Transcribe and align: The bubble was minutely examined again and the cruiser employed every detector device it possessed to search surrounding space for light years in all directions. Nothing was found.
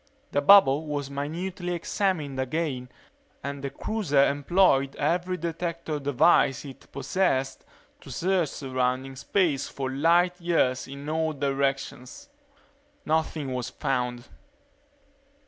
The 0.31 0.41
bubble 0.41 0.87
was 0.87 1.11
minutely 1.11 1.73
examined 1.75 2.39
again 2.39 2.89
and 3.43 3.63
the 3.63 3.69
cruiser 3.69 4.25
employed 4.27 4.95
every 4.95 5.37
detector 5.37 5.99
device 5.99 6.65
it 6.65 6.91
possessed 6.91 7.63
to 7.99 8.09
search 8.09 8.49
surrounding 8.49 9.15
space 9.15 9.67
for 9.69 9.91
light 9.91 10.41
years 10.41 10.87
in 10.87 11.07
all 11.07 11.33
directions. 11.33 12.29
Nothing 13.05 13.53
was 13.53 13.69
found. 13.69 14.27